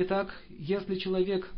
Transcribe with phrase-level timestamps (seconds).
[0.00, 1.52] Итак, если человек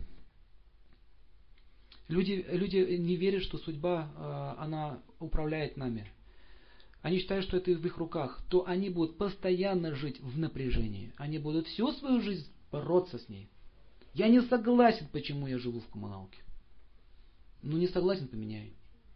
[2.09, 6.11] Люди, люди не верят, что судьба, э, она управляет нами.
[7.03, 8.43] Они считают, что это в их руках.
[8.49, 11.13] То они будут постоянно жить в напряжении.
[11.19, 13.49] Они будут всю свою жизнь бороться с ней.
[14.13, 16.43] Я не согласен, почему я живу в коммуналке.
[17.63, 18.73] Ну не согласен, поменяй.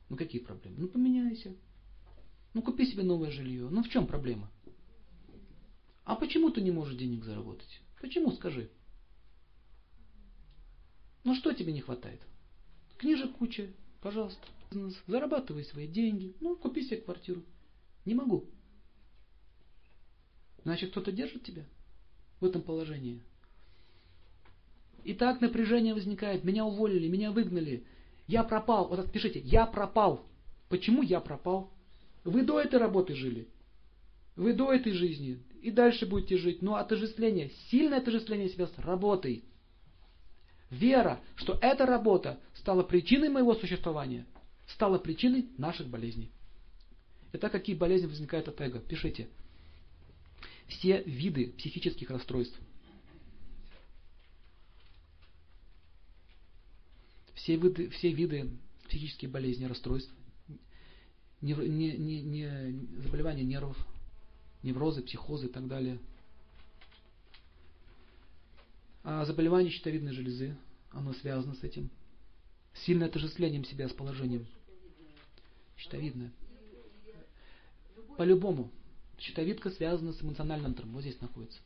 [0.09, 0.77] Ну какие проблемы?
[0.79, 1.53] Ну поменяйся.
[2.53, 3.69] Ну купи себе новое жилье.
[3.71, 4.49] Ну в чем проблема?
[6.05, 7.81] А почему ты не можешь денег заработать?
[8.01, 8.71] Почему, скажи?
[11.25, 12.21] Ну что тебе не хватает?
[12.99, 14.47] Книжек куча, пожалуйста,
[15.07, 17.43] зарабатывай свои деньги, ну, купи себе квартиру.
[18.05, 18.45] Не могу.
[20.63, 21.65] Значит, кто-то держит тебя
[22.41, 23.23] в этом положении.
[25.03, 26.45] И так напряжение возникает.
[26.45, 27.87] Меня уволили, меня выгнали.
[28.27, 28.89] Я пропал.
[28.89, 30.27] Вот пишите, я пропал.
[30.69, 31.73] Почему я пропал?
[32.25, 33.49] Вы до этой работы жили.
[34.37, 35.43] Вы до этой жизни.
[35.63, 36.63] И дальше будете жить.
[36.63, 39.45] Но отождествление, сильное отождествление себя с работой–
[40.71, 44.27] Вера, что эта работа стала причиной моего существования,
[44.67, 46.31] стала причиной наших болезней.
[47.33, 48.79] Итак, какие болезни возникают от эго?
[48.81, 49.29] Пишите.
[50.67, 52.59] Все виды психических расстройств.
[57.35, 58.51] Все виды, все виды
[58.89, 60.13] психических болезней, расстройств,
[61.43, 63.77] нев, не, не, не, заболевания нервов,
[64.63, 65.99] неврозы, психозы и так далее–
[69.05, 70.57] заболевание щитовидной железы,
[70.91, 71.91] оно связано с этим.
[72.87, 74.47] Сильное отождествлением себя с положением.
[75.77, 76.33] Щитовидная.
[78.17, 78.71] По-любому.
[79.19, 80.97] Щитовидка связана с эмоциональным травмой.
[80.97, 81.59] Вот здесь находится.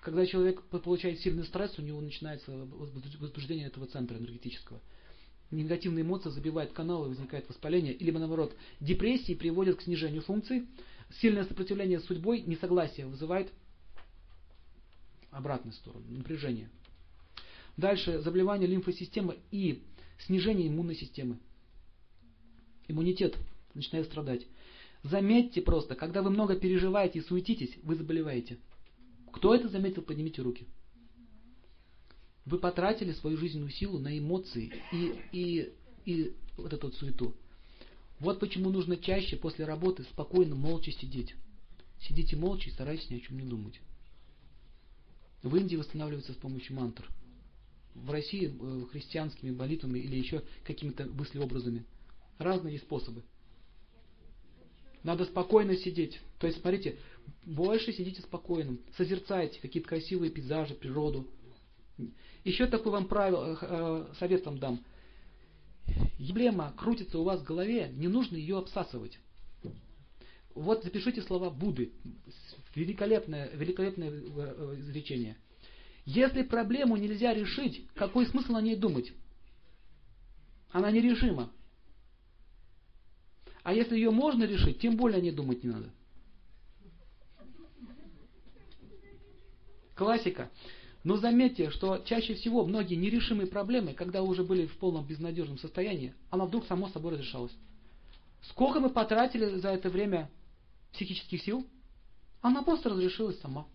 [0.00, 4.80] Когда человек получает сильный стресс, у него начинается возбуждение этого центра энергетического.
[5.50, 7.92] Негативные эмоции забивают каналы, возникает воспаление.
[7.92, 10.66] Или наоборот, депрессии приводят к снижению функций.
[11.20, 13.50] Сильное сопротивление судьбой, несогласие вызывает
[15.30, 16.70] обратную сторону, напряжение.
[17.76, 19.82] Дальше заболевание лимфосистемы и
[20.26, 21.38] снижение иммунной системы.
[22.88, 23.36] Иммунитет
[23.74, 24.46] начинает страдать.
[25.04, 28.58] Заметьте просто, когда вы много переживаете и суетитесь, вы заболеваете.
[29.32, 30.66] Кто это заметил, поднимите руки.
[32.44, 35.72] Вы потратили свою жизненную силу на эмоции и, и,
[36.04, 37.34] и вот эту вот суету.
[38.18, 41.34] Вот почему нужно чаще после работы спокойно, молча сидеть.
[42.00, 43.80] Сидите молча и старайтесь ни о чем не думать.
[45.42, 47.08] В Индии восстанавливается с помощью мантр.
[47.94, 51.84] В России э, христианскими молитвами или еще какими-то мыслеобразами.
[52.38, 53.22] Разные способы.
[55.02, 56.20] Надо спокойно сидеть.
[56.38, 56.98] То есть, смотрите,
[57.44, 61.26] больше сидите спокойным, созерцайте какие-то красивые пейзажи, природу.
[62.44, 64.84] Еще такой вам правило, э, э, совет вам дам.
[66.18, 69.18] Емблема крутится у вас в голове, не нужно ее обсасывать.
[70.54, 71.92] Вот запишите слова Будды.
[72.74, 75.36] Великолепное, великолепное э, э, изречение.
[76.04, 79.12] Если проблему нельзя решить, какой смысл о ней думать?
[80.70, 81.50] Она нерешима.
[83.62, 85.90] А если ее можно решить, тем более о ней думать не надо.
[89.94, 90.50] Классика.
[91.04, 96.14] Но заметьте, что чаще всего многие нерешимые проблемы, когда уже были в полном безнадежном состоянии,
[96.30, 97.52] она вдруг само собой разрешалась.
[98.42, 100.30] Сколько мы потратили за это время
[100.92, 101.66] психических сил,
[102.40, 103.66] она просто разрешилась сама.